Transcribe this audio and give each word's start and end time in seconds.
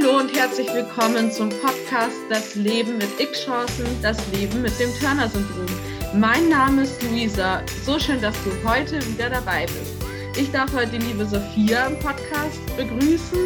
Hallo 0.00 0.18
und 0.18 0.32
herzlich 0.36 0.72
willkommen 0.72 1.30
zum 1.32 1.48
Podcast 1.48 2.16
Das 2.28 2.54
Leben 2.54 2.98
mit 2.98 3.08
X-Chancen, 3.18 3.86
das 4.02 4.18
Leben 4.32 4.62
mit 4.62 4.78
dem 4.78 4.90
Turner-Syndrom. 5.00 5.66
Mein 6.14 6.48
Name 6.48 6.82
ist 6.82 7.02
Luisa. 7.02 7.62
So 7.84 7.98
schön, 7.98 8.20
dass 8.20 8.36
du 8.44 8.50
heute 8.68 9.04
wieder 9.08 9.30
dabei 9.30 9.66
bist. 9.66 9.94
Ich 10.38 10.50
darf 10.52 10.72
heute 10.72 10.98
die 10.98 10.98
liebe 10.98 11.24
Sophia 11.24 11.86
im 11.86 11.98
Podcast 11.98 12.60
begrüßen 12.76 13.38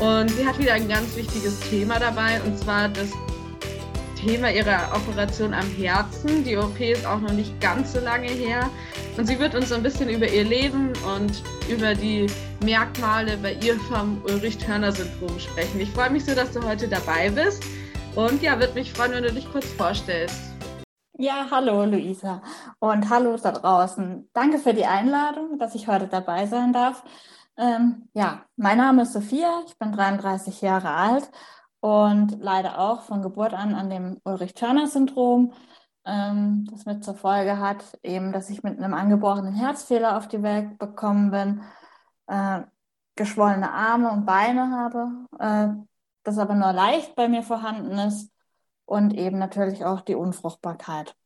und 0.00 0.30
sie 0.30 0.46
hat 0.46 0.58
wieder 0.58 0.74
ein 0.74 0.88
ganz 0.88 1.14
wichtiges 1.16 1.60
Thema 1.60 1.98
dabei 1.98 2.40
und 2.42 2.58
zwar 2.58 2.88
das 2.88 3.10
Thema 4.18 4.50
ihrer 4.50 4.92
Operation 4.94 5.52
am 5.52 5.68
Herzen. 5.76 6.44
Die 6.44 6.56
OP 6.56 6.80
ist 6.80 7.04
auch 7.04 7.20
noch 7.20 7.32
nicht 7.32 7.60
ganz 7.60 7.92
so 7.92 8.00
lange 8.00 8.28
her 8.28 8.70
und 9.16 9.26
sie 9.26 9.38
wird 9.38 9.54
uns 9.54 9.72
ein 9.72 9.82
bisschen 9.82 10.08
über 10.08 10.26
ihr 10.26 10.44
Leben 10.44 10.92
und 11.16 11.42
über 11.68 11.94
die 11.94 12.26
Merkmale 12.64 13.36
bei 13.36 13.54
ihr 13.54 13.78
vom 13.80 14.22
Ulrich-Törner-Syndrom 14.24 15.38
sprechen. 15.38 15.80
Ich 15.80 15.90
freue 15.90 16.10
mich 16.10 16.24
so, 16.24 16.34
dass 16.34 16.52
du 16.52 16.62
heute 16.62 16.88
dabei 16.88 17.30
bist 17.30 17.62
und 18.14 18.42
ja, 18.42 18.58
würde 18.58 18.74
mich 18.74 18.92
freuen, 18.92 19.12
wenn 19.12 19.24
du 19.24 19.32
dich 19.32 19.50
kurz 19.50 19.66
vorstellst. 19.72 20.40
Ja, 21.18 21.46
hallo 21.50 21.84
Luisa 21.84 22.42
und 22.78 23.10
hallo 23.10 23.36
da 23.36 23.52
draußen. 23.52 24.30
Danke 24.32 24.58
für 24.58 24.72
die 24.72 24.86
Einladung, 24.86 25.58
dass 25.58 25.74
ich 25.74 25.88
heute 25.88 26.08
dabei 26.08 26.46
sein 26.46 26.72
darf. 26.72 27.04
Ähm, 27.58 28.08
ja, 28.14 28.42
mein 28.56 28.78
Name 28.78 29.02
ist 29.02 29.12
Sophia, 29.12 29.62
ich 29.66 29.78
bin 29.78 29.92
33 29.92 30.62
Jahre 30.62 30.88
alt 30.88 31.30
und 31.80 32.40
leide 32.40 32.78
auch 32.78 33.02
von 33.02 33.20
Geburt 33.20 33.52
an 33.52 33.74
an 33.74 33.90
dem 33.90 34.20
Ulrich-Törner-Syndrom, 34.24 35.52
ähm, 36.04 36.66
das 36.70 36.84
mit 36.84 37.04
zur 37.04 37.14
Folge 37.14 37.58
hat, 37.58 37.98
eben, 38.02 38.32
dass 38.32 38.50
ich 38.50 38.62
mit 38.62 38.78
einem 38.78 38.94
angeborenen 38.94 39.54
Herzfehler 39.54 40.16
auf 40.16 40.28
die 40.28 40.42
Welt 40.42 40.78
gekommen 40.78 41.30
bin, 41.30 41.62
äh, 42.26 42.62
geschwollene 43.16 43.70
Arme 43.70 44.10
und 44.10 44.26
Beine 44.26 44.70
habe, 44.70 45.10
äh, 45.38 45.68
das 46.24 46.38
aber 46.38 46.54
nur 46.54 46.72
leicht 46.72 47.14
bei 47.14 47.28
mir 47.28 47.42
vorhanden 47.42 47.98
ist 47.98 48.32
und 48.84 49.14
eben 49.14 49.38
natürlich 49.38 49.84
auch 49.84 50.00
die 50.00 50.14
Unfruchtbarkeit. 50.14 51.16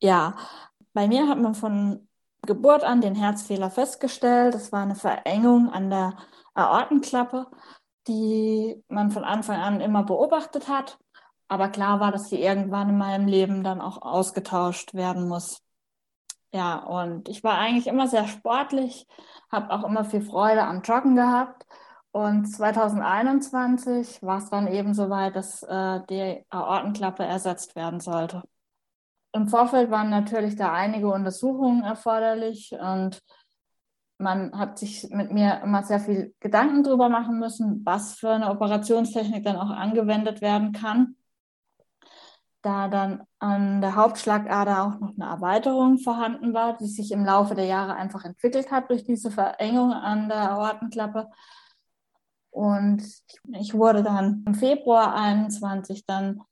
Ja, 0.00 0.36
bei 0.92 1.08
mir 1.08 1.28
hat 1.28 1.38
man 1.38 1.54
von 1.54 2.08
Geburt 2.42 2.84
an 2.84 3.00
den 3.00 3.14
Herzfehler 3.14 3.70
festgestellt. 3.70 4.54
Das 4.54 4.72
war 4.72 4.82
eine 4.82 4.94
Verengung 4.94 5.70
an 5.70 5.90
der 5.90 6.16
Aortenklappe, 6.54 7.46
die 8.06 8.82
man 8.88 9.10
von 9.10 9.24
Anfang 9.24 9.60
an 9.60 9.80
immer 9.80 10.04
beobachtet 10.04 10.68
hat. 10.68 10.98
Aber 11.48 11.68
klar 11.68 12.00
war, 12.00 12.12
dass 12.12 12.28
sie 12.28 12.40
irgendwann 12.40 12.90
in 12.90 12.98
meinem 12.98 13.26
Leben 13.26 13.64
dann 13.64 13.80
auch 13.80 14.02
ausgetauscht 14.02 14.94
werden 14.94 15.28
muss. 15.28 15.62
Ja, 16.52 16.76
und 16.76 17.28
ich 17.28 17.44
war 17.44 17.58
eigentlich 17.58 17.86
immer 17.86 18.08
sehr 18.08 18.26
sportlich, 18.26 19.06
habe 19.50 19.70
auch 19.70 19.84
immer 19.84 20.04
viel 20.04 20.22
Freude 20.22 20.62
am 20.62 20.82
Joggen 20.82 21.14
gehabt 21.14 21.66
und 22.10 22.46
2021 22.46 24.22
war 24.22 24.38
es 24.38 24.48
dann 24.48 24.66
eben 24.66 24.94
soweit, 24.94 25.36
dass 25.36 25.62
äh, 25.62 26.00
die 26.08 26.44
Aortenklappe 26.48 27.22
ersetzt 27.24 27.76
werden 27.76 28.00
sollte. 28.00 28.42
Im 29.32 29.46
Vorfeld 29.46 29.90
waren 29.90 30.08
natürlich 30.08 30.56
da 30.56 30.72
einige 30.72 31.12
Untersuchungen 31.12 31.84
erforderlich 31.84 32.72
und 32.72 33.22
man 34.16 34.58
hat 34.58 34.78
sich 34.78 35.08
mit 35.10 35.30
mir 35.32 35.60
immer 35.62 35.84
sehr 35.84 36.00
viel 36.00 36.34
Gedanken 36.40 36.82
darüber 36.82 37.08
machen 37.08 37.38
müssen, 37.38 37.84
was 37.84 38.14
für 38.14 38.30
eine 38.30 38.50
Operationstechnik 38.50 39.44
dann 39.44 39.56
auch 39.56 39.70
angewendet 39.70 40.40
werden 40.40 40.72
kann. 40.72 41.14
Da 42.68 42.88
dann 42.88 43.22
an 43.38 43.80
der 43.80 43.96
Hauptschlagader 43.96 44.82
auch 44.82 45.00
noch 45.00 45.14
eine 45.18 45.30
Erweiterung 45.30 45.96
vorhanden 45.96 46.52
war, 46.52 46.76
die 46.76 46.86
sich 46.86 47.12
im 47.12 47.24
Laufe 47.24 47.54
der 47.54 47.64
Jahre 47.64 47.94
einfach 47.94 48.26
entwickelt 48.26 48.70
hat 48.70 48.90
durch 48.90 49.04
diese 49.04 49.30
Verengung 49.30 49.92
an 49.92 50.28
der 50.28 50.52
Aortenklappe, 50.52 51.30
und 52.50 53.02
ich 53.52 53.72
wurde 53.72 54.02
dann 54.02 54.42
im 54.46 54.54
Februar 54.54 55.14
21 55.14 56.04
dann 56.06 56.42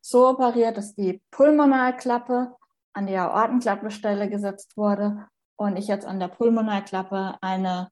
so 0.00 0.28
operiert, 0.28 0.76
dass 0.76 0.94
die 0.94 1.22
Pulmonalklappe 1.30 2.56
an 2.92 3.06
die 3.06 3.16
Aortenklappestelle 3.16 4.28
gesetzt 4.28 4.76
wurde 4.76 5.28
und 5.56 5.76
ich 5.76 5.86
jetzt 5.86 6.06
an 6.06 6.18
der 6.18 6.28
Pulmonalklappe 6.28 7.36
eine 7.40 7.88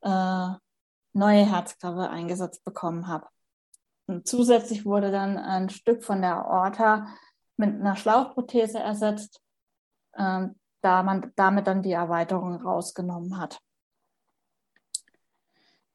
äh, 0.00 0.48
neue 1.12 1.46
Herzklappe 1.46 2.10
eingesetzt 2.10 2.64
bekommen 2.64 3.06
habe. 3.06 3.28
Und 4.06 4.26
zusätzlich 4.26 4.84
wurde 4.84 5.10
dann 5.10 5.38
ein 5.38 5.70
Stück 5.70 6.04
von 6.04 6.20
der 6.20 6.36
Aorta 6.36 7.08
mit 7.56 7.70
einer 7.70 7.96
Schlauchprothese 7.96 8.78
ersetzt, 8.78 9.40
äh, 10.12 10.48
da 10.82 11.02
man 11.02 11.32
damit 11.36 11.66
dann 11.66 11.82
die 11.82 11.92
Erweiterung 11.92 12.56
rausgenommen 12.56 13.38
hat. 13.38 13.60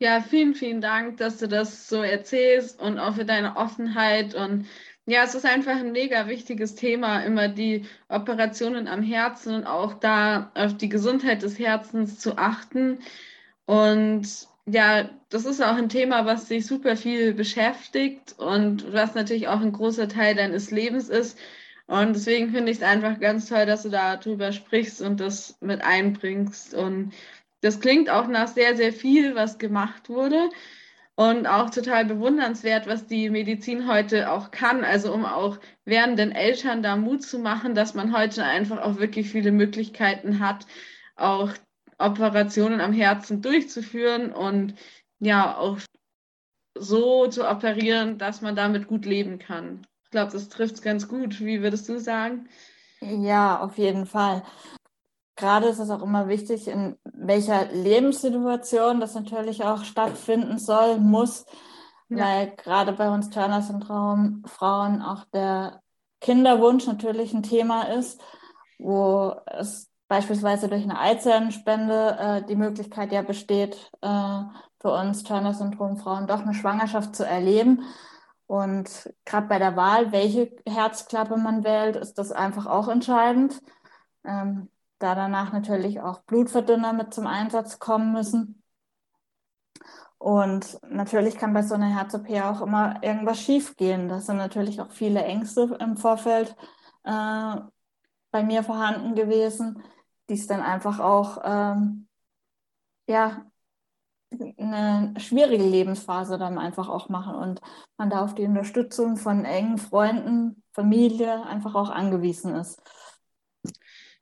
Ja, 0.02 0.22
vielen, 0.22 0.56
vielen 0.56 0.80
Dank, 0.80 1.18
dass 1.18 1.40
du 1.40 1.48
das 1.48 1.90
so 1.90 2.02
erzählst 2.02 2.82
und 2.82 3.00
auch 3.00 3.16
für 3.16 3.26
deine 3.26 3.58
Offenheit. 3.58 4.34
Und 4.34 4.66
ja, 5.06 5.24
es 5.24 5.36
ist 5.36 5.46
einfach 5.46 5.76
ein 5.76 5.92
mega 5.92 6.28
wichtiges 6.28 6.76
Thema, 6.76 7.20
immer 7.24 7.50
die 7.50 7.86
Operationen 8.08 8.88
am 8.88 9.02
Herzen 9.02 9.54
und 9.56 9.66
auch 9.66 9.96
da 9.96 10.52
auf 10.56 10.78
die 10.78 10.88
Gesundheit 10.88 11.42
des 11.44 11.60
Herzens 11.60 12.18
zu 12.18 12.38
achten. 12.38 13.00
Und 13.66 14.48
ja, 14.72 15.10
das 15.30 15.46
ist 15.46 15.62
auch 15.62 15.76
ein 15.76 15.90
Thema, 15.90 16.26
was 16.26 16.48
dich 16.48 16.66
super 16.66 16.96
viel 16.96 17.34
beschäftigt 17.34 18.36
und 18.38 18.92
was 18.94 19.16
natürlich 19.16 19.48
auch 19.48 19.62
ein 19.62 19.72
großer 19.72 20.08
Teil 20.08 20.36
deines 20.36 20.72
Lebens 20.72 21.10
ist. 21.10 21.38
Und 21.88 22.16
deswegen 22.16 22.52
finde 22.52 22.72
ich 22.72 22.78
es 22.78 22.84
einfach 22.84 23.20
ganz 23.20 23.50
toll, 23.50 23.66
dass 23.66 23.84
du 23.84 23.90
darüber 23.90 24.52
sprichst 24.52 25.02
und 25.02 25.20
das 25.20 25.58
mit 25.62 25.82
einbringst. 25.84 26.74
Und 26.76 27.14
das 27.62 27.80
klingt 27.80 28.10
auch 28.10 28.28
nach 28.28 28.48
sehr, 28.48 28.76
sehr 28.76 28.94
viel, 28.94 29.36
was 29.36 29.58
gemacht 29.58 30.10
wurde. 30.10 30.50
Und 31.16 31.48
auch 31.48 31.70
total 31.70 32.06
bewundernswert, 32.06 32.88
was 32.88 33.08
die 33.08 33.30
Medizin 33.30 33.88
heute 33.92 34.32
auch 34.32 34.52
kann. 34.52 34.84
Also 34.84 35.14
um 35.14 35.26
auch 35.26 35.60
werdenden 35.84 36.32
Eltern 36.32 36.84
da 36.84 36.96
Mut 36.96 37.24
zu 37.24 37.40
machen, 37.40 37.76
dass 37.76 37.94
man 37.94 38.16
heute 38.16 38.44
einfach 38.46 38.80
auch 38.82 39.00
wirklich 39.00 39.30
viele 39.30 39.52
Möglichkeiten 39.52 40.40
hat, 40.40 40.66
auch 41.16 41.52
Operationen 42.00 42.82
am 42.82 42.94
Herzen 42.94 43.42
durchzuführen 43.42 44.32
und 44.34 44.76
ja, 45.20 45.58
auch 45.58 45.78
so 46.76 47.28
zu 47.28 47.48
operieren, 47.50 48.18
dass 48.18 48.42
man 48.42 48.56
damit 48.56 48.88
gut 48.88 49.06
leben 49.06 49.38
kann. 49.38 49.86
Ich 50.06 50.12
glaube, 50.12 50.32
das 50.32 50.50
trifft 50.50 50.76
es 50.76 50.82
ganz 50.82 51.08
gut. 51.08 51.40
Wie 51.42 51.62
würdest 51.62 51.88
du 51.90 52.00
sagen? 52.00 52.48
Ja, 53.02 53.60
auf 53.60 53.78
jeden 53.78 54.06
Fall 54.06 54.44
gerade 55.40 55.68
ist 55.68 55.80
es 55.80 55.90
auch 55.90 56.04
immer 56.04 56.28
wichtig, 56.28 56.68
in 56.68 56.98
welcher 57.14 57.72
Lebenssituation 57.72 59.00
das 59.00 59.16
natürlich 59.16 59.64
auch 59.64 59.86
stattfinden 59.86 60.60
soll, 60.60 61.00
muss, 61.00 61.46
ja. 62.10 62.18
weil 62.18 62.56
gerade 62.58 62.92
bei 62.92 63.10
uns 63.10 63.30
Turner-Syndrom 63.30 64.44
Frauen 64.46 65.02
auch 65.02 65.24
der 65.34 65.82
Kinderwunsch 66.20 66.86
natürlich 66.86 67.34
ein 67.34 67.44
Thema 67.44 67.84
ist, 67.84 68.22
wo 68.78 69.34
es 69.46 69.89
beispielsweise 70.10 70.68
durch 70.68 70.84
eine 70.84 71.00
Eizellenspende 71.00 72.18
äh, 72.20 72.46
die 72.46 72.58
Möglichkeit 72.58 73.14
ja 73.14 73.22
besteht, 73.22 73.92
äh, 74.02 74.42
für 74.82 74.92
uns 74.92 75.24
Turner-Syndrom 75.24 75.98
Frauen 75.98 76.28
doch 76.28 76.42
eine 76.42 76.54
Schwangerschaft 76.54 77.16
zu 77.16 77.26
erleben. 77.26 77.84
Und 78.48 79.14
gerade 79.26 79.48
bei 79.48 79.60
der 79.60 79.76
Wahl, 79.76 80.12
welche 80.12 80.52
Herzklappe 80.68 81.38
man 81.38 81.64
wählt, 81.64 81.96
ist 81.96 82.18
das 82.18 82.32
einfach 82.32 82.66
auch 82.66 82.88
entscheidend. 82.88 83.62
Ähm, 84.26 84.70
da 84.98 85.16
danach 85.16 85.54
natürlich 85.54 86.02
auch 86.02 86.22
Blutverdünner 86.24 86.92
mit 86.94 87.14
zum 87.14 87.28
Einsatz 87.28 87.80
kommen 87.80 88.12
müssen. 88.12 88.64
Und 90.18 90.80
natürlich 90.90 91.38
kann 91.38 91.54
bei 91.54 91.62
so 91.62 91.76
einer 91.76 91.96
Herz-OP 91.96 92.30
auch 92.42 92.62
immer 92.62 93.02
irgendwas 93.04 93.40
schiefgehen. 93.40 94.10
Das 94.10 94.26
sind 94.26 94.38
natürlich 94.38 94.82
auch 94.82 94.92
viele 94.92 95.24
Ängste 95.24 95.78
im 95.80 95.96
Vorfeld 95.96 96.56
äh, 97.04 97.56
bei 98.32 98.44
mir 98.44 98.64
vorhanden 98.64 99.16
gewesen, 99.16 99.84
die 100.30 100.36
es 100.36 100.48
dann 100.48 100.62
einfach 100.62 101.00
auch 101.00 101.42
ähm, 101.44 102.08
ja, 103.08 103.46
eine 104.58 105.14
schwierige 105.18 105.64
Lebensphase 105.64 106.38
dann 106.38 106.58
einfach 106.58 106.88
auch 106.88 107.10
machen 107.10 107.36
und 107.36 107.62
man 107.98 108.10
da 108.10 108.22
auf 108.22 108.36
die 108.36 108.46
Unterstützung 108.46 109.18
von 109.18 109.44
engen 109.44 109.80
Freunden, 109.80 110.64
Familie 110.72 111.46
einfach 111.46 111.74
auch 111.74 111.90
angewiesen 111.90 112.56
ist. 112.56 112.80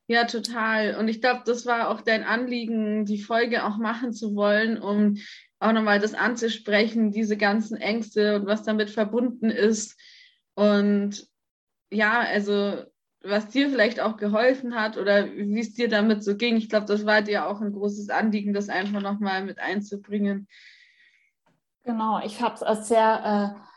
Ja, 0.08 0.24
total. 0.24 0.96
Und 0.96 1.10
ich 1.10 1.20
glaube, 1.20 1.42
das 1.46 1.66
war 1.66 1.90
auch 1.90 2.00
dein 2.00 2.24
Anliegen, 2.24 3.06
die 3.06 3.22
Folge 3.22 3.66
auch 3.66 3.78
machen 3.78 4.14
zu 4.14 4.36
wollen, 4.36 4.82
um 4.82 5.18
auch 5.60 5.74
nochmal 5.74 6.00
das 6.00 6.14
anzusprechen, 6.14 7.12
diese 7.12 7.36
ganzen 7.36 7.76
Ängste 7.76 8.38
und 8.38 8.46
was 8.46 8.64
damit 8.64 8.90
verbunden 8.90 9.50
ist. 9.50 10.00
Und 10.56 11.28
ja, 11.92 12.22
also 12.22 12.84
was 13.28 13.48
dir 13.50 13.70
vielleicht 13.70 14.00
auch 14.00 14.18
geholfen 14.18 14.76
hat 14.76 14.98
oder 14.98 15.26
wie 15.26 15.60
es 15.60 15.74
dir 15.74 15.90
damit 15.90 16.24
so 16.24 16.36
ging. 16.36 16.58
Ich 16.58 16.70
glaube, 16.70 16.86
das 16.86 17.06
war 17.06 17.22
dir 17.22 17.48
auch 17.48 17.62
ein 17.62 17.74
großes 17.74 18.10
Anliegen, 18.10 18.54
das 18.54 18.70
einfach 18.70 19.02
nochmal 19.02 19.44
mit 19.44 19.60
einzubringen. 19.60 20.48
Genau, 21.84 22.20
ich 22.24 22.42
habe 22.42 22.56
es 22.56 22.64
als 22.64 22.88
sehr 22.88 23.56
äh, 23.56 23.68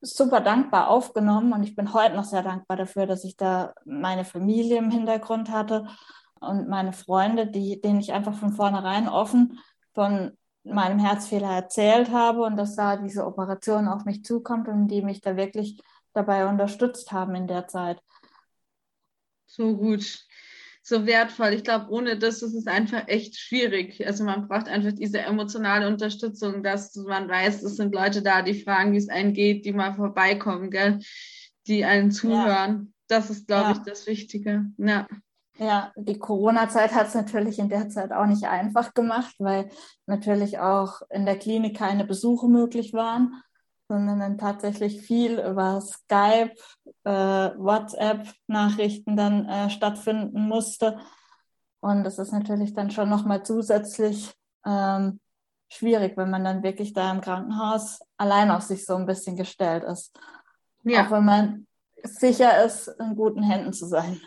super 0.00 0.40
dankbar 0.40 0.88
aufgenommen 0.88 1.52
und 1.52 1.62
ich 1.62 1.76
bin 1.76 1.92
heute 1.92 2.16
noch 2.16 2.24
sehr 2.24 2.42
dankbar 2.42 2.76
dafür, 2.76 3.06
dass 3.06 3.24
ich 3.24 3.36
da 3.36 3.74
meine 3.84 4.24
Familie 4.24 4.78
im 4.78 4.90
Hintergrund 4.90 5.50
hatte 5.50 5.86
und 6.40 6.68
meine 6.68 6.92
Freunde, 6.92 7.46
die, 7.46 7.80
denen 7.80 8.00
ich 8.00 8.12
einfach 8.12 8.34
von 8.34 8.52
vornherein 8.52 9.08
offen 9.08 9.58
von 9.92 10.32
meinem 10.64 10.98
Herzfehler 10.98 11.50
erzählt 11.50 12.10
habe 12.10 12.42
und 12.42 12.56
dass 12.56 12.76
da 12.76 12.96
diese 12.96 13.26
Operation 13.26 13.88
auf 13.88 14.04
mich 14.04 14.24
zukommt 14.24 14.68
und 14.68 14.88
die 14.88 15.02
mich 15.02 15.20
da 15.20 15.36
wirklich 15.36 15.80
dabei 16.12 16.46
unterstützt 16.46 17.12
haben 17.12 17.34
in 17.34 17.46
der 17.46 17.68
Zeit. 17.68 18.00
So 19.46 19.76
gut, 19.76 20.26
so 20.82 21.06
wertvoll. 21.06 21.54
Ich 21.54 21.64
glaube, 21.64 21.90
ohne 21.90 22.18
das 22.18 22.42
ist 22.42 22.54
es 22.54 22.66
einfach 22.66 23.08
echt 23.08 23.36
schwierig. 23.36 24.06
Also 24.06 24.24
man 24.24 24.48
braucht 24.48 24.68
einfach 24.68 24.92
diese 24.92 25.20
emotionale 25.20 25.86
Unterstützung, 25.86 26.62
dass 26.62 26.94
man 26.96 27.28
weiß, 27.28 27.62
es 27.62 27.76
sind 27.76 27.94
Leute 27.94 28.22
da, 28.22 28.42
die 28.42 28.62
fragen, 28.62 28.92
wie 28.92 28.98
es 28.98 29.08
einem 29.08 29.32
geht, 29.32 29.64
die 29.64 29.72
mal 29.72 29.94
vorbeikommen, 29.94 30.70
gell? 30.70 31.00
die 31.66 31.84
einen 31.84 32.10
zuhören. 32.10 32.46
Ja. 32.48 32.86
Das 33.08 33.30
ist, 33.30 33.46
glaube 33.46 33.70
ja. 33.70 33.72
ich, 33.72 33.78
das 33.78 34.06
Wichtige. 34.06 34.66
Ja. 34.78 35.06
Ja, 35.58 35.92
die 35.94 36.18
Corona-Zeit 36.18 36.92
hat 36.92 37.08
es 37.08 37.14
natürlich 37.14 37.58
in 37.58 37.68
der 37.68 37.90
Zeit 37.90 38.12
auch 38.12 38.24
nicht 38.24 38.44
einfach 38.44 38.94
gemacht, 38.94 39.34
weil 39.38 39.68
natürlich 40.06 40.58
auch 40.58 41.02
in 41.10 41.26
der 41.26 41.38
Klinik 41.38 41.76
keine 41.76 42.06
Besuche 42.06 42.48
möglich 42.48 42.94
waren, 42.94 43.34
sondern 43.90 44.20
dann 44.20 44.38
tatsächlich 44.38 45.00
viel 45.00 45.40
über 45.40 45.80
Skype, 45.80 46.54
äh, 47.02 47.10
WhatsApp-Nachrichten 47.10 49.16
dann 49.16 49.48
äh, 49.48 49.68
stattfinden 49.68 50.46
musste. 50.46 50.96
Und 51.80 52.04
das 52.04 52.20
ist 52.20 52.30
natürlich 52.30 52.72
dann 52.72 52.92
schon 52.92 53.08
nochmal 53.08 53.42
zusätzlich 53.42 54.32
ähm, 54.64 55.18
schwierig, 55.68 56.16
wenn 56.16 56.30
man 56.30 56.44
dann 56.44 56.62
wirklich 56.62 56.92
da 56.92 57.10
im 57.10 57.20
Krankenhaus 57.20 57.98
allein 58.16 58.52
auf 58.52 58.62
sich 58.62 58.86
so 58.86 58.94
ein 58.94 59.06
bisschen 59.06 59.34
gestellt 59.34 59.82
ist. 59.82 60.16
Ja. 60.84 61.04
Auch 61.04 61.10
wenn 61.10 61.24
man 61.24 61.66
sicher 62.04 62.64
ist, 62.64 62.86
in 62.86 63.16
guten 63.16 63.42
Händen 63.42 63.72
zu 63.72 63.86
sein. 63.86 64.20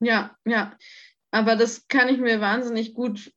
Ja, 0.00 0.32
ja. 0.44 0.72
Aber 1.30 1.54
das 1.54 1.86
kann 1.86 2.08
ich 2.08 2.18
mir 2.18 2.40
wahnsinnig 2.40 2.92
gut 2.92 3.32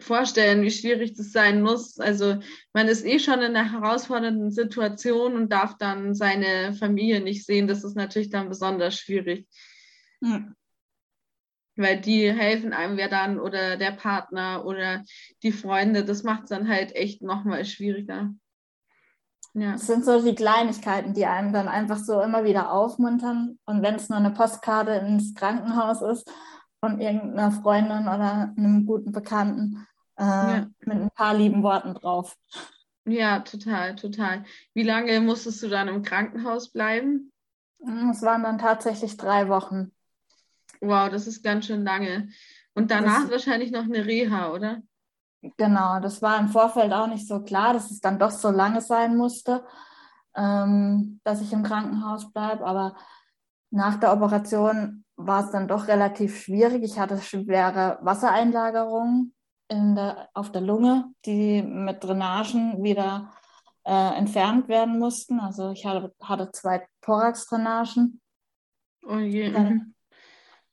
vorstellen, 0.00 0.62
wie 0.62 0.70
schwierig 0.70 1.14
das 1.14 1.32
sein 1.32 1.62
muss. 1.62 1.98
Also 1.98 2.38
man 2.72 2.88
ist 2.88 3.04
eh 3.04 3.18
schon 3.18 3.40
in 3.40 3.56
einer 3.56 3.72
herausfordernden 3.72 4.50
Situation 4.50 5.34
und 5.36 5.52
darf 5.52 5.76
dann 5.78 6.14
seine 6.14 6.74
Familie 6.74 7.20
nicht 7.20 7.46
sehen. 7.46 7.66
Das 7.66 7.84
ist 7.84 7.96
natürlich 7.96 8.30
dann 8.30 8.48
besonders 8.48 8.96
schwierig. 8.96 9.46
Hm. 10.22 10.54
Weil 11.76 12.00
die 12.00 12.32
helfen 12.32 12.72
einem 12.72 12.98
ja 12.98 13.08
dann 13.08 13.40
oder 13.40 13.76
der 13.76 13.92
Partner 13.92 14.64
oder 14.64 15.02
die 15.42 15.52
Freunde. 15.52 16.04
Das 16.04 16.22
macht 16.22 16.44
es 16.44 16.48
dann 16.50 16.68
halt 16.68 16.94
echt 16.94 17.22
nochmal 17.22 17.64
schwieriger. 17.64 18.32
Ja. 19.54 19.72
Das 19.72 19.86
sind 19.86 20.04
so 20.04 20.20
die 20.24 20.34
Kleinigkeiten, 20.34 21.14
die 21.14 21.26
einem 21.26 21.52
dann 21.52 21.68
einfach 21.68 21.98
so 21.98 22.20
immer 22.20 22.44
wieder 22.44 22.72
aufmuntern. 22.72 23.58
Und 23.66 23.82
wenn 23.82 23.94
es 23.94 24.08
nur 24.08 24.18
eine 24.18 24.32
Postkarte 24.32 24.92
ins 24.92 25.34
Krankenhaus 25.34 26.02
ist 26.02 26.28
von 26.84 27.00
irgendeiner 27.00 27.50
Freundin 27.50 28.02
oder 28.02 28.52
einem 28.58 28.84
guten 28.84 29.10
Bekannten 29.10 29.86
äh, 30.18 30.22
ja. 30.22 30.66
mit 30.80 30.98
ein 30.98 31.10
paar 31.12 31.32
lieben 31.32 31.62
Worten 31.62 31.94
drauf. 31.94 32.36
Ja, 33.06 33.40
total, 33.40 33.96
total. 33.96 34.44
Wie 34.74 34.82
lange 34.82 35.18
musstest 35.22 35.62
du 35.62 35.68
dann 35.70 35.88
im 35.88 36.02
Krankenhaus 36.02 36.68
bleiben? 36.68 37.32
Es 38.10 38.20
waren 38.20 38.42
dann 38.42 38.58
tatsächlich 38.58 39.16
drei 39.16 39.48
Wochen. 39.48 39.92
Wow, 40.82 41.08
das 41.08 41.26
ist 41.26 41.42
ganz 41.42 41.64
schön 41.64 41.84
lange. 41.84 42.28
Und 42.74 42.90
danach 42.90 43.22
das, 43.22 43.30
wahrscheinlich 43.30 43.70
noch 43.70 43.84
eine 43.84 44.04
Reha, 44.04 44.52
oder? 44.52 44.82
Genau, 45.56 46.00
das 46.00 46.20
war 46.20 46.38
im 46.38 46.48
Vorfeld 46.48 46.92
auch 46.92 47.06
nicht 47.06 47.26
so 47.26 47.42
klar, 47.44 47.72
dass 47.72 47.90
es 47.90 48.02
dann 48.02 48.18
doch 48.18 48.30
so 48.30 48.50
lange 48.50 48.82
sein 48.82 49.16
musste, 49.16 49.64
ähm, 50.36 51.18
dass 51.24 51.40
ich 51.40 51.50
im 51.50 51.62
Krankenhaus 51.62 52.30
bleibe. 52.30 52.66
Aber 52.66 52.94
nach 53.74 53.98
der 53.98 54.12
Operation 54.12 55.04
war 55.16 55.44
es 55.44 55.50
dann 55.50 55.66
doch 55.66 55.88
relativ 55.88 56.40
schwierig. 56.40 56.84
Ich 56.84 56.98
hatte 56.98 57.20
schwere 57.20 57.98
Wassereinlagerungen 58.02 59.34
in 59.68 59.96
der, 59.96 60.28
auf 60.32 60.52
der 60.52 60.60
Lunge, 60.60 61.12
die 61.26 61.60
mit 61.62 62.04
Drainagen 62.04 62.84
wieder 62.84 63.32
äh, 63.84 64.16
entfernt 64.16 64.68
werden 64.68 65.00
mussten. 65.00 65.40
Also 65.40 65.70
ich 65.70 65.84
hatte, 65.86 66.14
hatte 66.22 66.52
zwei 66.52 66.86
Thorax-Drainagen. 67.00 68.20
Oh 69.08 69.18
je. 69.18 69.50
Dann, 69.50 69.72
mhm. 69.72 69.94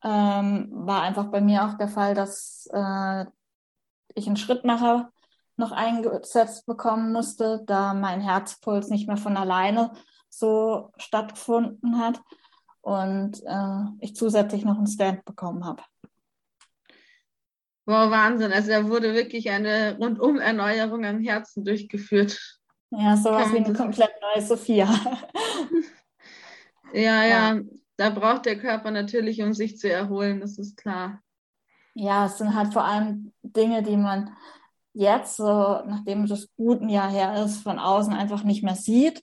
ähm, 0.03 0.69
war 0.71 1.01
einfach 1.01 1.25
bei 1.31 1.41
mir 1.41 1.65
auch 1.65 1.73
der 1.73 1.87
Fall, 1.87 2.13
dass 2.13 2.69
äh, 2.71 3.25
ich 4.13 4.27
einen 4.27 4.37
Schrittmacher 4.37 5.11
noch 5.57 5.71
eingesetzt 5.71 6.67
bekommen 6.67 7.11
musste, 7.11 7.63
da 7.65 7.95
mein 7.95 8.21
Herzpuls 8.21 8.89
nicht 8.89 9.07
mehr 9.07 9.17
von 9.17 9.37
alleine 9.37 9.91
so 10.29 10.91
stattgefunden 10.97 11.97
hat 11.97 12.21
und 12.81 13.41
äh, 13.45 13.83
ich 13.99 14.15
zusätzlich 14.15 14.65
noch 14.65 14.77
einen 14.77 14.87
Stand 14.87 15.25
bekommen 15.25 15.65
habe. 15.65 15.83
Wow, 17.85 18.11
Wahnsinn. 18.11 18.51
Also 18.51 18.69
da 18.69 18.87
wurde 18.87 19.13
wirklich 19.13 19.49
eine 19.49 19.97
Rundum-Erneuerung 19.97 21.05
am 21.05 21.19
Herzen 21.19 21.65
durchgeführt. 21.65 22.59
Ja, 22.91 23.17
sowas 23.17 23.51
wie 23.53 23.57
eine 23.57 23.73
komplett 23.73 24.11
neue 24.21 24.45
Sophia. 24.45 24.85
ja, 26.93 27.01
ja, 27.01 27.25
ja, 27.25 27.59
da 27.97 28.09
braucht 28.09 28.45
der 28.45 28.59
Körper 28.59 28.91
natürlich, 28.91 29.41
um 29.41 29.53
sich 29.53 29.77
zu 29.77 29.89
erholen, 29.89 30.41
das 30.41 30.57
ist 30.57 30.77
klar 30.77 31.21
ja, 31.93 32.25
es 32.25 32.37
sind 32.37 32.55
halt 32.55 32.73
vor 32.73 32.85
allem 32.85 33.33
Dinge, 33.43 33.83
die 33.83 33.97
man 33.97 34.35
jetzt, 34.93 35.37
so 35.37 35.81
nachdem 35.85 36.27
das 36.27 36.53
gut 36.55 36.81
ein 36.81 36.89
Jahr 36.89 37.09
her 37.09 37.43
ist, 37.43 37.63
von 37.63 37.79
außen 37.79 38.13
einfach 38.13 38.43
nicht 38.43 38.63
mehr 38.63 38.75
sieht, 38.75 39.21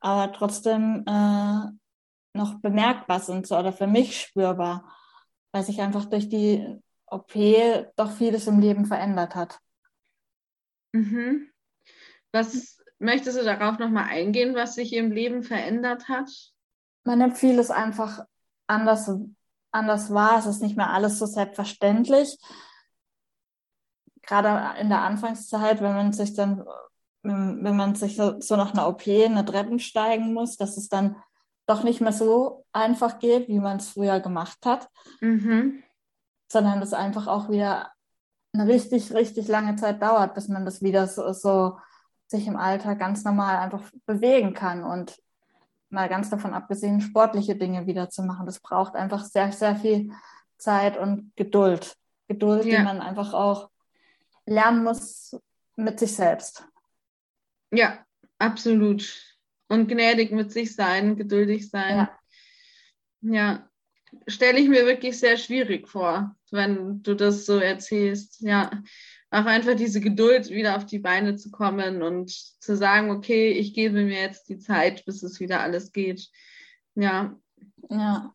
aber 0.00 0.32
trotzdem 0.32 1.04
äh, 1.06 1.60
noch 2.40 2.60
bemerkbar 2.60 3.20
sind 3.20 3.46
so, 3.46 3.56
oder 3.56 3.72
für 3.72 3.86
mich 3.86 4.20
spürbar, 4.20 4.90
weil 5.52 5.62
sich 5.62 5.80
einfach 5.80 6.06
durch 6.06 6.28
die 6.28 6.80
OP 7.06 7.34
doch 7.96 8.10
vieles 8.10 8.46
im 8.46 8.60
Leben 8.60 8.86
verändert 8.86 9.34
hat. 9.34 9.58
Mhm. 10.92 11.50
Was 12.32 12.78
möchtest 12.98 13.38
du 13.38 13.44
darauf 13.44 13.78
nochmal 13.78 14.04
eingehen, 14.04 14.54
was 14.54 14.74
sich 14.74 14.92
im 14.92 15.12
Leben 15.12 15.42
verändert 15.42 16.08
hat? 16.08 16.30
Man 17.04 17.18
nimmt 17.18 17.38
vieles 17.38 17.70
einfach 17.70 18.24
anders 18.66 19.10
anders 19.72 20.12
war. 20.12 20.38
Es 20.38 20.46
ist 20.46 20.62
nicht 20.62 20.76
mehr 20.76 20.90
alles 20.90 21.18
so 21.18 21.26
selbstverständlich. 21.26 22.38
Gerade 24.22 24.80
in 24.80 24.88
der 24.88 25.02
Anfangszeit, 25.02 25.80
wenn 25.80 25.94
man 25.94 26.12
sich 26.12 26.34
dann, 26.34 26.64
wenn 27.22 27.76
man 27.76 27.94
sich 27.94 28.16
so, 28.16 28.40
so 28.40 28.56
nach 28.56 28.72
einer 28.72 28.88
OP 28.88 29.06
eine 29.06 29.44
Treppen 29.44 29.78
steigen 29.78 30.32
muss, 30.32 30.56
dass 30.56 30.76
es 30.76 30.88
dann 30.88 31.16
doch 31.66 31.82
nicht 31.82 32.00
mehr 32.00 32.12
so 32.12 32.64
einfach 32.72 33.18
geht, 33.18 33.48
wie 33.48 33.60
man 33.60 33.78
es 33.78 33.90
früher 33.90 34.20
gemacht 34.20 34.58
hat, 34.64 34.88
mhm. 35.20 35.82
sondern 36.50 36.82
es 36.82 36.92
einfach 36.92 37.26
auch 37.26 37.48
wieder 37.48 37.92
eine 38.52 38.66
richtig, 38.66 39.12
richtig 39.12 39.48
lange 39.48 39.76
Zeit 39.76 40.02
dauert, 40.02 40.34
bis 40.34 40.48
man 40.48 40.64
das 40.64 40.82
wieder 40.82 41.06
so, 41.06 41.32
so 41.32 41.78
sich 42.26 42.46
im 42.46 42.56
Alltag 42.56 42.98
ganz 42.98 43.24
normal 43.24 43.56
einfach 43.56 43.82
bewegen 44.06 44.54
kann. 44.54 44.82
Und 44.82 45.20
mal 45.90 46.08
ganz 46.08 46.30
davon 46.30 46.54
abgesehen, 46.54 47.00
sportliche 47.00 47.56
Dinge 47.56 47.86
wieder 47.86 48.08
zu 48.10 48.22
machen. 48.22 48.46
Das 48.46 48.60
braucht 48.60 48.94
einfach 48.94 49.24
sehr, 49.24 49.52
sehr 49.52 49.76
viel 49.76 50.12
Zeit 50.56 50.96
und 50.96 51.32
Geduld. 51.36 51.96
Geduld, 52.28 52.64
ja. 52.64 52.78
die 52.78 52.84
man 52.84 53.00
einfach 53.00 53.34
auch 53.34 53.70
lernen 54.46 54.84
muss 54.84 55.36
mit 55.76 55.98
sich 55.98 56.14
selbst. 56.14 56.64
Ja, 57.72 57.98
absolut. 58.38 59.29
Und 59.70 59.88
gnädig 59.88 60.32
mit 60.32 60.52
sich 60.52 60.74
sein, 60.74 61.16
geduldig 61.16 61.70
sein. 61.70 62.08
Ja. 63.22 63.32
ja. 63.32 63.70
Stelle 64.26 64.58
ich 64.58 64.68
mir 64.68 64.84
wirklich 64.86 65.18
sehr 65.18 65.36
schwierig 65.36 65.88
vor, 65.88 66.36
wenn 66.50 67.02
du 67.02 67.14
das 67.14 67.46
so 67.46 67.58
erzählst. 67.58 68.40
Ja 68.40 68.70
auch 69.30 69.44
einfach 69.44 69.76
diese 69.76 70.00
Geduld, 70.00 70.50
wieder 70.50 70.76
auf 70.76 70.86
die 70.86 70.98
Beine 70.98 71.36
zu 71.36 71.50
kommen 71.50 72.02
und 72.02 72.30
zu 72.30 72.76
sagen, 72.76 73.10
okay, 73.10 73.50
ich 73.50 73.74
gebe 73.74 74.02
mir 74.02 74.20
jetzt 74.20 74.48
die 74.48 74.58
Zeit, 74.58 75.04
bis 75.04 75.22
es 75.22 75.38
wieder 75.38 75.60
alles 75.60 75.92
geht. 75.92 76.28
Ja. 76.94 77.36
Ja. 77.88 78.34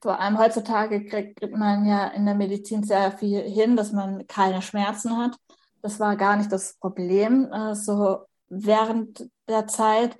Vor 0.00 0.20
allem 0.20 0.38
heutzutage 0.38 1.04
kriegt 1.06 1.40
man 1.56 1.86
ja 1.86 2.08
in 2.08 2.26
der 2.26 2.34
Medizin 2.34 2.82
sehr 2.82 3.12
viel 3.12 3.40
hin, 3.42 3.76
dass 3.76 3.92
man 3.92 4.26
keine 4.26 4.60
Schmerzen 4.60 5.16
hat. 5.16 5.36
Das 5.82 6.00
war 6.00 6.16
gar 6.16 6.36
nicht 6.36 6.52
das 6.52 6.74
Problem. 6.78 7.50
Äh, 7.52 7.74
so 7.74 8.26
während 8.48 9.30
der 9.48 9.66
Zeit, 9.66 10.18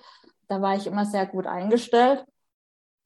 da 0.49 0.61
war 0.61 0.77
ich 0.77 0.87
immer 0.87 1.05
sehr 1.05 1.27
gut 1.27 1.47
eingestellt. 1.47 2.25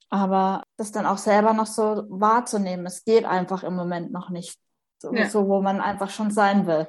Aber 0.09 0.63
das 0.77 0.91
dann 0.91 1.05
auch 1.05 1.19
selber 1.19 1.53
noch 1.53 1.67
so 1.67 2.05
wahrzunehmen, 2.09 2.85
es 2.87 3.03
geht 3.03 3.25
einfach 3.25 3.63
im 3.63 3.75
Moment 3.75 4.11
noch 4.11 4.29
nicht 4.29 4.57
so, 4.97 5.13
ja. 5.13 5.29
so, 5.29 5.47
wo 5.47 5.61
man 5.61 5.81
einfach 5.81 6.09
schon 6.09 6.31
sein 6.31 6.65
will. 6.65 6.87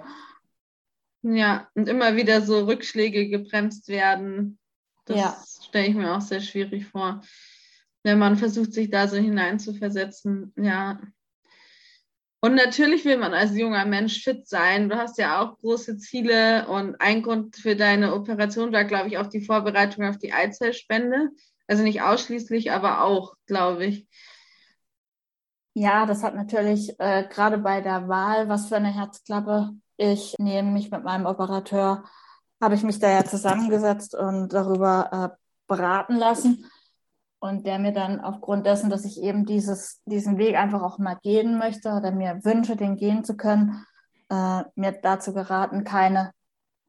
Ja, 1.22 1.68
und 1.74 1.88
immer 1.88 2.16
wieder 2.16 2.40
so 2.40 2.64
Rückschläge 2.64 3.28
gebremst 3.28 3.88
werden. 3.88 4.58
Das 5.04 5.16
ja. 5.16 5.36
stelle 5.66 5.88
ich 5.88 5.94
mir 5.94 6.16
auch 6.16 6.20
sehr 6.22 6.40
schwierig 6.40 6.86
vor, 6.86 7.20
wenn 8.02 8.18
man 8.18 8.36
versucht, 8.36 8.72
sich 8.72 8.90
da 8.90 9.06
so 9.06 9.16
hineinzuversetzen. 9.16 10.54
Ja. 10.56 10.98
Und 12.40 12.54
natürlich 12.54 13.04
will 13.04 13.18
man 13.18 13.34
als 13.34 13.54
junger 13.54 13.84
Mensch 13.84 14.24
fit 14.24 14.48
sein. 14.48 14.88
Du 14.88 14.96
hast 14.96 15.18
ja 15.18 15.42
auch 15.42 15.58
große 15.58 15.98
Ziele 15.98 16.66
und 16.68 16.98
ein 17.00 17.22
Grund 17.22 17.56
für 17.56 17.76
deine 17.76 18.14
Operation 18.14 18.72
war, 18.72 18.84
glaube 18.84 19.08
ich, 19.08 19.18
auch 19.18 19.26
die 19.26 19.44
Vorbereitung 19.44 20.04
auf 20.06 20.16
die 20.16 20.32
Eizellspende. 20.32 21.30
Also 21.66 21.82
nicht 21.82 22.02
ausschließlich, 22.02 22.72
aber 22.72 23.04
auch, 23.04 23.34
glaube 23.46 23.86
ich. 23.86 24.08
Ja, 25.74 26.06
das 26.06 26.22
hat 26.22 26.34
natürlich 26.34 26.98
äh, 26.98 27.28
gerade 27.28 27.58
bei 27.58 27.80
der 27.80 28.08
Wahl, 28.08 28.48
was 28.48 28.68
für 28.68 28.76
eine 28.76 28.92
Herzklappe 28.92 29.74
ich 30.00 30.34
nehme 30.38 30.70
mich 30.70 30.90
mit 30.90 31.04
meinem 31.04 31.26
Operateur, 31.26 32.04
habe 32.60 32.74
ich 32.74 32.82
mich 32.82 32.98
da 32.98 33.10
ja 33.10 33.24
zusammengesetzt 33.24 34.14
und 34.14 34.48
darüber 34.48 35.36
äh, 35.36 35.36
beraten 35.68 36.16
lassen. 36.16 36.70
Und 37.40 37.66
der 37.66 37.78
mir 37.78 37.92
dann 37.92 38.20
aufgrund 38.20 38.66
dessen, 38.66 38.90
dass 38.90 39.06
ich 39.06 39.22
eben 39.22 39.46
dieses, 39.46 40.02
diesen 40.04 40.36
Weg 40.36 40.56
einfach 40.56 40.82
auch 40.82 40.98
mal 40.98 41.18
gehen 41.22 41.58
möchte 41.58 41.90
oder 41.92 42.12
mir 42.12 42.44
wünsche, 42.44 42.76
den 42.76 42.96
gehen 42.96 43.24
zu 43.24 43.34
können, 43.36 43.84
äh, 44.28 44.62
mir 44.74 44.92
dazu 45.02 45.32
geraten, 45.32 45.84
keine 45.84 46.32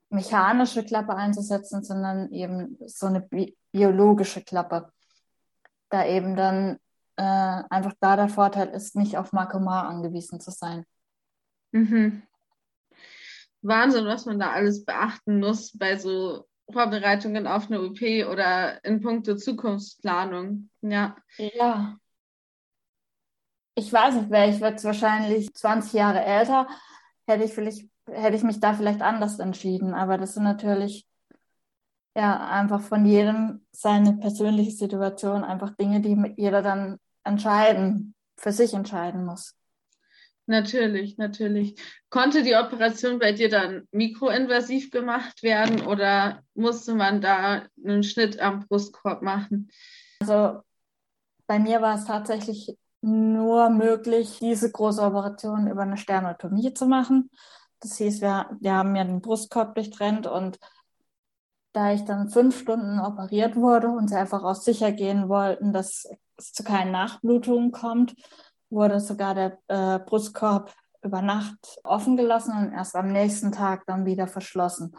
mechanische 0.10 0.84
Klappe 0.84 1.16
einzusetzen, 1.16 1.84
sondern 1.84 2.32
eben 2.32 2.78
so 2.86 3.08
eine 3.08 3.22
bi 3.22 3.56
biologische 3.72 4.42
Klappe. 4.42 4.92
Da 5.90 6.06
eben 6.06 6.36
dann 6.36 6.78
äh, 7.16 7.64
einfach 7.70 7.94
da 8.02 8.18
der 8.18 8.28
Vorteil 8.28 8.68
ist, 8.68 8.98
nicht 8.98 9.18
auf 9.18 9.32
Makomar 9.32 9.88
angewiesen 9.88 10.42
zu 10.42 10.52
sein. 10.52 10.86
Mhm. 11.72 12.24
Wahnsinn, 13.62 14.06
was 14.06 14.26
man 14.26 14.40
da 14.40 14.52
alles 14.52 14.84
beachten 14.84 15.40
muss 15.40 15.78
bei 15.78 15.98
so 15.98 16.46
Vorbereitungen 16.72 17.48
auf 17.48 17.68
eine 17.68 17.82
OP 17.82 18.02
oder 18.30 18.84
in 18.84 19.02
puncto 19.02 19.36
Zukunftsplanung. 19.36 20.70
Ja. 20.82 21.16
Ja. 21.38 21.98
Ich 23.76 23.92
weiß 23.92 24.16
nicht, 24.16 24.30
wäre 24.30 24.50
ich 24.50 24.60
jetzt 24.60 24.84
wahrscheinlich 24.84 25.54
20 25.54 25.94
Jahre 25.94 26.24
älter, 26.24 26.68
hätte 27.26 27.46
ich 27.46 27.54
vielleicht, 27.54 27.90
hätte 28.08 28.36
ich 28.36 28.44
mich 28.44 28.60
da 28.60 28.74
vielleicht 28.74 29.02
anders 29.02 29.40
entschieden. 29.40 29.94
Aber 29.94 30.18
das 30.18 30.34
sind 30.34 30.44
natürlich 30.44 31.08
ja 32.16 32.50
einfach 32.50 32.82
von 32.82 33.06
jedem 33.06 33.66
seine 33.72 34.14
persönliche 34.18 34.72
Situation, 34.72 35.44
einfach 35.44 35.72
Dinge, 35.72 36.02
die 36.02 36.34
jeder 36.38 36.62
dann 36.62 36.98
entscheiden, 37.24 38.14
für 38.38 38.52
sich 38.52 38.74
entscheiden 38.74 39.26
muss. 39.26 39.56
Natürlich, 40.52 41.18
natürlich. 41.18 41.82
Konnte 42.10 42.44
die 42.44 42.56
Operation 42.56 43.20
bei 43.20 43.32
dir 43.32 43.48
dann 43.48 43.88
mikroinvasiv 43.94 44.92
gemacht 44.92 45.44
werden 45.44 45.88
oder 45.88 46.44
musste 46.56 46.94
man 46.94 47.22
da 47.22 47.64
einen 47.82 48.04
Schnitt 48.04 48.38
am 48.42 48.68
Brustkorb 48.68 49.22
machen? 49.22 49.72
Also 50.20 50.60
bei 51.48 51.58
mir 51.58 51.82
war 51.82 51.96
es 51.96 52.04
tatsächlich 52.04 52.78
nur 53.00 53.70
möglich, 53.70 54.40
diese 54.42 54.70
große 54.70 55.02
Operation 55.02 55.68
über 55.68 55.84
eine 55.84 55.96
Sternotomie 55.96 56.74
zu 56.74 56.86
machen. 56.86 57.30
Das 57.80 57.96
hieß, 57.96 58.20
wir, 58.20 58.50
wir 58.60 58.74
haben 58.74 58.92
mir 58.92 59.06
den 59.06 59.22
Brustkorb 59.22 59.74
durchtrennt 59.76 60.28
und 60.28 60.60
da 61.72 61.94
ich 61.94 62.04
dann 62.04 62.28
fünf 62.28 62.60
Stunden 62.60 63.00
operiert 63.00 63.56
wurde 63.56 63.88
und 63.88 64.10
sie 64.10 64.18
einfach 64.18 64.44
auch 64.44 64.56
sicher 64.56 64.92
gehen 64.92 65.30
wollten, 65.30 65.72
dass 65.72 66.10
es 66.36 66.52
zu 66.52 66.66
keinen 66.66 66.92
Nachblutungen 66.92 67.72
kommt, 67.72 68.16
wurde 68.72 69.00
sogar 69.00 69.36
der 69.36 69.60
äh, 69.68 70.00
Brustkorb 70.00 70.74
über 71.04 71.22
Nacht 71.22 71.80
offen 71.84 72.18
gelassen 72.18 72.54
und 72.58 72.74
erst 72.74 72.96
am 72.96 73.12
nächsten 73.12 73.52
Tag 73.52 73.86
dann 73.86 74.06
wieder 74.06 74.28
verschlossen. 74.28 74.96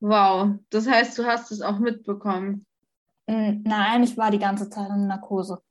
Wow, 0.00 0.58
das 0.70 0.88
heißt, 0.88 1.18
du 1.18 1.26
hast 1.26 1.50
es 1.52 1.60
auch 1.60 1.78
mitbekommen? 1.78 2.66
Nein, 3.26 4.02
ich 4.02 4.16
war 4.16 4.30
die 4.30 4.38
ganze 4.38 4.68
Zeit 4.70 4.88
in 4.88 5.06
Narkose. 5.06 5.62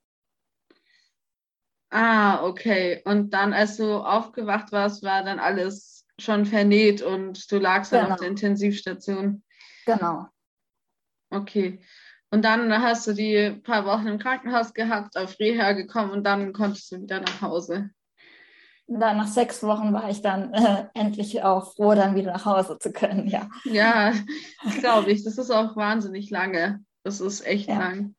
Ah, 1.89 2.43
okay. 2.43 3.01
Und 3.05 3.33
dann, 3.33 3.53
als 3.53 3.77
du 3.77 3.97
aufgewacht 3.97 4.71
warst, 4.71 5.03
war 5.03 5.23
dann 5.23 5.39
alles 5.39 6.05
schon 6.19 6.45
vernäht 6.45 7.01
und 7.01 7.51
du 7.51 7.57
lagst 7.57 7.91
dann 7.91 8.03
genau. 8.03 8.13
auf 8.13 8.19
der 8.19 8.29
Intensivstation. 8.29 9.43
Genau. 9.85 10.27
Okay. 11.31 11.81
Und 12.31 12.45
dann 12.45 12.71
hast 12.81 13.07
du 13.07 13.13
die 13.13 13.51
paar 13.63 13.85
Wochen 13.85 14.07
im 14.07 14.19
Krankenhaus 14.19 14.73
gehabt, 14.73 15.17
auf 15.17 15.39
Reha 15.39 15.71
gekommen 15.73 16.11
und 16.11 16.23
dann 16.23 16.53
konntest 16.53 16.91
du 16.91 17.01
wieder 17.01 17.21
nach 17.21 17.41
Hause. 17.41 17.89
dann 18.87 19.17
nach 19.17 19.27
sechs 19.27 19.63
Wochen 19.63 19.93
war 19.93 20.09
ich 20.09 20.21
dann 20.21 20.53
äh, 20.53 20.85
endlich 20.93 21.41
auch 21.41 21.73
froh, 21.73 21.95
dann 21.95 22.15
wieder 22.15 22.31
nach 22.31 22.45
Hause 22.45 22.77
zu 22.77 22.91
können, 22.91 23.27
ja. 23.27 23.49
Ja, 23.63 24.13
glaube 24.79 25.11
ich. 25.11 25.23
Das 25.23 25.37
ist 25.37 25.49
auch 25.49 25.75
wahnsinnig 25.75 26.29
lange. 26.29 26.83
Das 27.03 27.19
ist 27.19 27.45
echt 27.45 27.69
ja. 27.69 27.79
lang. 27.79 28.15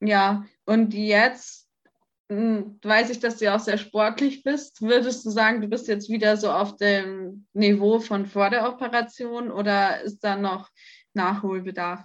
Ja, 0.00 0.44
und 0.64 0.94
jetzt 0.94 1.68
hm, 2.30 2.78
weiß 2.82 3.10
ich, 3.10 3.20
dass 3.20 3.38
du 3.38 3.54
auch 3.54 3.60
sehr 3.60 3.78
sportlich 3.78 4.42
bist. 4.42 4.82
Würdest 4.82 5.24
du 5.24 5.30
sagen, 5.30 5.60
du 5.60 5.68
bist 5.68 5.88
jetzt 5.88 6.10
wieder 6.10 6.36
so 6.36 6.50
auf 6.50 6.76
dem 6.76 7.46
Niveau 7.52 8.00
von 8.00 8.26
vor 8.26 8.50
der 8.50 8.68
Operation 8.68 9.50
oder 9.50 10.02
ist 10.02 10.22
da 10.24 10.36
noch 10.36 10.68
Nachholbedarf? 11.14 12.04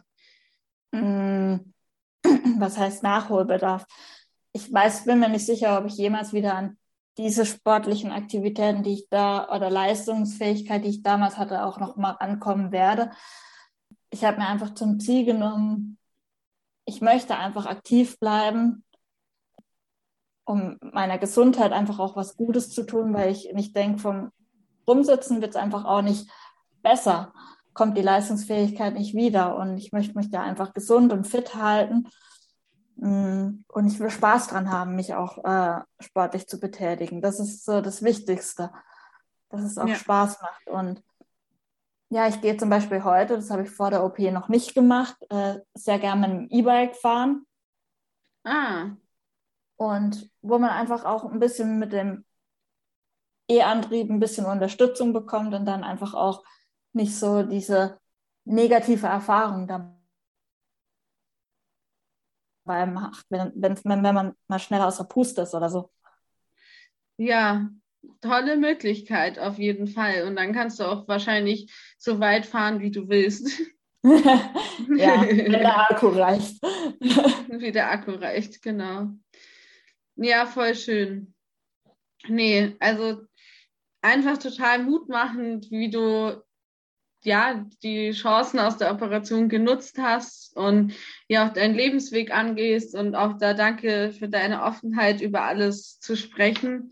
Mm, 0.94 1.74
was 2.60 2.78
heißt 2.78 3.04
Nachholbedarf? 3.04 3.86
Ich 4.54 4.72
weiß, 4.72 5.06
bin 5.06 5.20
mir 5.20 5.30
nicht 5.30 5.46
sicher, 5.46 5.80
ob 5.80 5.88
ich 5.88 5.98
jemals 5.98 6.32
wieder 6.34 6.56
an 6.56 6.78
diese 7.18 7.46
sportlichen 7.46 8.12
Aktivitäten, 8.12 8.84
die 8.84 8.94
ich 8.94 9.10
da 9.10 9.50
oder 9.54 9.70
Leistungsfähigkeit, 9.70 10.84
die 10.84 10.90
ich 10.90 11.04
damals 11.04 11.38
hatte, 11.38 11.66
auch 11.66 11.80
noch 11.80 11.96
mal 11.96 12.12
ankommen 12.12 12.72
werde. 12.72 13.12
Ich 14.10 14.24
habe 14.24 14.38
mir 14.38 14.48
einfach 14.48 14.74
zum 14.76 15.00
Ziel 15.00 15.26
genommen, 15.26 15.98
ich 16.86 17.02
möchte 17.02 17.36
einfach 17.38 17.66
aktiv 17.66 18.20
bleiben, 18.20 18.84
um 20.46 20.78
meiner 20.82 21.18
Gesundheit 21.18 21.72
einfach 21.72 22.00
auch 22.00 22.16
was 22.16 22.36
Gutes 22.36 22.70
zu 22.70 22.84
tun, 22.84 23.14
weil 23.14 23.32
ich 23.32 23.52
nicht 23.54 23.76
denke, 23.76 24.00
vom 24.00 24.32
Rumsitzen 24.88 25.42
wird 25.42 25.52
es 25.52 25.56
einfach 25.56 25.86
auch 25.86 26.02
nicht 26.02 26.30
besser 26.82 27.34
kommt 27.74 27.98
die 27.98 28.02
Leistungsfähigkeit 28.02 28.94
nicht 28.94 29.16
wieder. 29.16 29.56
Und 29.56 29.78
ich 29.78 29.92
möchte 29.92 30.18
mich 30.18 30.30
da 30.30 30.42
einfach 30.42 30.74
gesund 30.74 31.12
und 31.12 31.26
fit 31.28 31.56
halten. 31.56 32.08
Mm, 32.96 33.64
und 33.68 33.88
ich 33.88 34.00
will 34.00 34.10
Spaß 34.10 34.48
dran 34.48 34.72
haben, 34.72 34.96
mich 34.96 35.14
auch 35.14 35.44
äh, 35.44 35.82
sportlich 36.00 36.48
zu 36.48 36.60
betätigen. 36.60 37.22
Das 37.22 37.40
ist 37.40 37.66
so 37.66 37.82
das 37.82 38.04
Wichtigste, 38.04 38.72
dass 39.50 39.62
es 39.62 39.78
auch 39.78 39.88
ja. 39.88 39.96
Spaß 39.96 40.42
macht. 40.42 40.68
Und 40.70 41.04
ja, 42.10 42.28
ich 42.28 42.42
gehe 42.42 42.58
zum 42.58 42.70
Beispiel 42.70 43.04
heute, 43.04 43.36
das 43.36 43.50
habe 43.50 43.64
ich 43.64 43.72
vor 43.72 43.90
der 43.90 44.04
OP 44.04 44.20
noch 44.20 44.48
nicht 44.48 44.76
gemacht, 44.76 45.16
äh, 45.30 45.60
sehr 45.74 45.98
gerne 45.98 46.28
mit 46.28 46.52
dem 46.52 46.60
E-Bike 46.60 46.96
fahren. 46.96 47.46
Ah. 48.44 48.92
Und 49.78 50.30
wo 50.42 50.60
man 50.60 50.70
einfach 50.70 51.06
auch 51.06 51.26
ein 51.26 51.40
bisschen 51.40 51.80
mit 51.80 51.92
dem 51.92 52.24
E-Antrieb 53.50 54.10
ein 54.10 54.20
bisschen 54.20 54.46
Unterstützung 54.46 55.12
bekommt 55.12 55.54
und 55.54 55.66
dann 55.66 55.84
einfach 55.84 56.14
auch 56.14 56.44
nicht 56.94 57.18
so 57.18 57.44
diese 57.44 58.00
negative 58.46 59.08
Erfahrung 59.08 59.68
dabei 59.68 59.96
macht, 62.86 63.26
wenn, 63.30 63.52
wenn, 63.56 63.78
wenn 63.84 64.02
man 64.02 64.34
mal 64.48 64.60
schneller 64.60 64.88
aus 64.88 64.98
der 64.98 65.06
Puste 65.06 65.42
ist 65.42 65.54
oder 65.54 65.70
so. 65.70 65.92
Ja, 67.18 67.70
tolle 68.22 68.58
Möglichkeit 68.58 69.40
auf 69.40 69.58
jeden 69.58 69.88
Fall. 69.88 70.24
Und 70.28 70.36
dann 70.36 70.54
kannst 70.54 70.80
du 70.80 70.86
auch 70.86 71.08
wahrscheinlich 71.08 71.72
so 71.98 72.20
weit 72.20 72.46
fahren, 72.46 72.80
wie 72.80 72.92
du 72.92 73.08
willst. 73.08 73.48
ja, 74.04 75.22
wenn 75.22 75.52
der 75.52 75.90
Akku 75.90 76.08
reicht. 76.10 76.62
wie 77.02 77.72
der 77.72 77.92
Akku 77.92 78.12
reicht, 78.12 78.62
genau. 78.62 79.10
Ja, 80.16 80.46
voll 80.46 80.76
schön. 80.76 81.34
Nee, 82.28 82.76
also 82.80 83.22
einfach 84.02 84.38
total 84.38 84.84
mutmachend, 84.84 85.72
wie 85.72 85.90
du 85.90 86.44
ja, 87.26 87.66
die 87.84 88.12
Chancen 88.12 88.60
aus 88.60 88.78
der 88.78 88.92
Operation 88.92 89.50
genutzt 89.50 89.98
hast 90.00 90.56
und 90.56 90.94
ja 91.28 91.48
auch 91.48 91.54
deinen 91.54 91.76
Lebensweg 91.76 92.32
angehst 92.32 92.96
und 92.96 93.16
auch 93.16 93.38
da 93.38 93.54
danke 93.54 94.12
für 94.12 94.30
deine 94.30 94.64
Offenheit, 94.64 95.22
über 95.22 95.44
alles 95.44 96.00
zu 96.00 96.16
sprechen. 96.16 96.92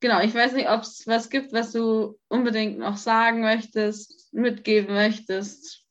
Genau, 0.00 0.20
ich 0.20 0.34
weiß 0.34 0.54
nicht, 0.54 0.70
ob 0.70 0.80
es 0.80 1.06
was 1.06 1.28
gibt, 1.28 1.52
was 1.52 1.72
du 1.72 2.18
unbedingt 2.28 2.78
noch 2.78 2.96
sagen 2.96 3.42
möchtest, 3.42 4.32
mitgeben 4.32 4.94
möchtest. 4.94 5.84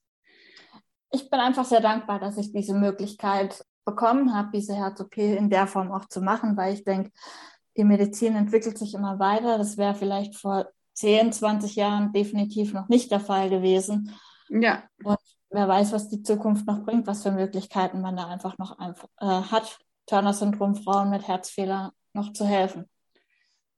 Ich 1.11 1.29
bin 1.29 1.39
einfach 1.39 1.65
sehr 1.65 1.81
dankbar, 1.81 2.19
dass 2.19 2.37
ich 2.37 2.51
diese 2.51 2.73
Möglichkeit 2.73 3.63
bekommen 3.85 4.35
habe, 4.35 4.49
diese 4.53 4.75
Herz-OP 4.75 5.17
in 5.17 5.49
der 5.49 5.67
Form 5.67 5.91
auch 5.91 6.05
zu 6.05 6.21
machen, 6.21 6.57
weil 6.57 6.73
ich 6.73 6.83
denke, 6.83 7.11
die 7.77 7.83
Medizin 7.83 8.35
entwickelt 8.35 8.77
sich 8.77 8.93
immer 8.93 9.19
weiter. 9.19 9.57
Das 9.57 9.77
wäre 9.77 9.95
vielleicht 9.95 10.35
vor 10.35 10.69
10, 10.99 11.31
20 11.31 11.75
Jahren 11.77 12.11
definitiv 12.11 12.73
noch 12.73 12.89
nicht 12.89 13.09
der 13.09 13.21
Fall 13.21 13.49
gewesen. 13.49 14.13
Ja. 14.49 14.83
Und 15.03 15.17
wer 15.49 15.67
weiß, 15.67 15.93
was 15.93 16.09
die 16.09 16.23
Zukunft 16.23 16.67
noch 16.67 16.83
bringt, 16.83 17.07
was 17.07 17.23
für 17.23 17.31
Möglichkeiten 17.31 18.01
man 18.01 18.17
da 18.17 18.27
einfach 18.27 18.57
noch 18.57 18.77
einfach, 18.79 19.07
äh, 19.19 19.25
hat, 19.25 19.79
Turner-Syndrom 20.07 20.75
Frauen 20.75 21.09
mit 21.09 21.25
Herzfehler 21.27 21.93
noch 22.13 22.33
zu 22.33 22.45
helfen. 22.45 22.89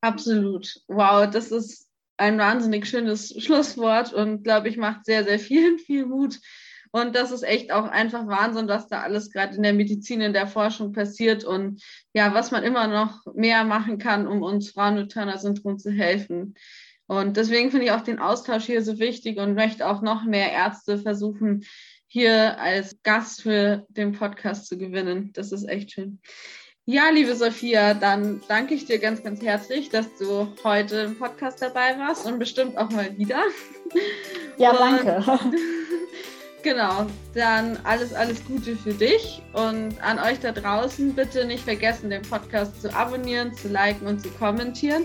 Absolut. 0.02 0.82
Wow, 0.88 1.30
das 1.30 1.52
ist 1.52 1.88
ein 2.18 2.40
wahnsinnig 2.40 2.88
schönes 2.88 3.36
Schlusswort 3.38 4.14
und 4.14 4.44
glaube 4.44 4.70
ich 4.70 4.78
macht 4.78 5.06
sehr, 5.06 5.24
sehr 5.24 5.38
vielen 5.38 5.78
viel 5.86 6.08
Mut. 6.08 6.40
Und 6.94 7.16
das 7.16 7.32
ist 7.32 7.44
echt 7.44 7.72
auch 7.72 7.86
einfach 7.86 8.26
Wahnsinn, 8.28 8.68
was 8.68 8.88
da 8.88 9.02
alles 9.02 9.32
gerade 9.32 9.56
in 9.56 9.64
der 9.64 9.74
Medizin, 9.74 10.22
in 10.22 10.34
der 10.34 10.48
Forschung 10.48 10.92
passiert 10.92 11.44
und 11.44 11.82
ja, 12.14 12.34
was 12.34 12.52
man 12.52 12.64
immer 12.64 12.88
noch 12.88 13.26
mehr 13.34 13.64
machen 13.64 13.98
kann, 13.98 14.28
um 14.28 14.42
uns 14.42 14.72
Frauen 14.72 14.96
mit 14.96 15.12
Turner-Syndrom 15.12 15.78
zu 15.78 15.92
helfen. 15.92 16.56
Und 17.12 17.36
deswegen 17.36 17.72
finde 17.72 17.88
ich 17.88 17.92
auch 17.92 18.06
den 18.06 18.20
Austausch 18.20 18.64
hier 18.64 18.82
so 18.82 18.98
wichtig 18.98 19.38
und 19.38 19.54
möchte 19.54 19.86
auch 19.86 20.02
noch 20.02 20.24
mehr 20.24 20.50
Ärzte 20.54 20.98
versuchen, 20.98 21.66
hier 22.08 22.58
als 22.58 23.04
Gast 23.04 23.42
für 23.42 23.86
den 23.90 24.14
Podcast 24.14 24.68
zu 24.68 24.78
gewinnen. 24.78 25.32
Das 25.34 25.52
ist 25.52 25.68
echt 25.68 25.92
schön. 25.92 26.22
Ja, 26.86 27.10
liebe 27.10 27.36
Sophia, 27.36 27.96
dann 27.96 28.42
danke 28.48 28.76
ich 28.76 28.86
dir 28.86 28.98
ganz, 28.98 29.22
ganz 29.24 29.42
herzlich, 29.42 29.90
dass 29.90 30.06
du 30.20 30.48
heute 30.64 31.00
im 31.02 31.20
Podcast 31.20 31.62
dabei 31.62 32.00
warst 32.00 32.26
und 32.26 32.40
bestimmt 32.40 32.78
auch 32.78 32.90
mal 32.92 33.18
wieder. 33.18 33.42
Ja, 34.58 34.72
danke. 34.74 35.22
Genau, 36.64 37.08
dann 37.34 37.80
alles, 37.86 38.14
alles 38.14 38.46
Gute 38.46 38.76
für 38.76 38.94
dich 38.94 39.42
und 39.54 40.00
an 40.04 40.20
euch 40.20 40.40
da 40.42 40.52
draußen 40.52 41.16
bitte 41.16 41.46
nicht 41.46 41.64
vergessen, 41.64 42.12
den 42.12 42.22
Podcast 42.22 42.80
zu 42.84 42.96
abonnieren, 42.96 43.52
zu 43.56 43.68
liken 43.68 44.06
und 44.06 44.22
zu 44.22 44.30
kommentieren, 44.30 45.04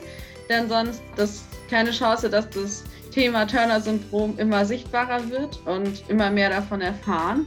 denn 0.50 0.68
sonst 0.68 1.00
ist 1.16 1.55
keine 1.68 1.90
Chance, 1.90 2.30
dass 2.30 2.48
das 2.50 2.84
Thema 3.10 3.46
Turner-Syndrom 3.46 4.38
immer 4.38 4.64
sichtbarer 4.64 5.30
wird 5.30 5.58
und 5.66 6.08
immer 6.08 6.30
mehr 6.30 6.50
davon 6.50 6.80
erfahren. 6.80 7.46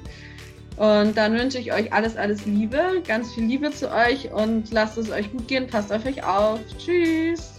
Und 0.77 1.17
dann 1.17 1.37
wünsche 1.37 1.57
ich 1.59 1.73
euch 1.73 1.91
alles, 1.91 2.15
alles 2.15 2.45
Liebe, 2.45 3.03
ganz 3.05 3.33
viel 3.33 3.43
Liebe 3.43 3.69
zu 3.71 3.91
euch 3.91 4.31
und 4.31 4.71
lasst 4.71 4.97
es 4.97 5.11
euch 5.11 5.29
gut 5.31 5.47
gehen, 5.47 5.67
passt 5.67 5.91
auf 5.91 6.05
euch 6.05 6.23
auf. 6.23 6.59
Tschüss. 6.77 7.58